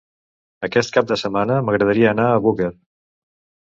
[0.67, 2.75] Aquest cap de setmana m'agradaria anar a Búger.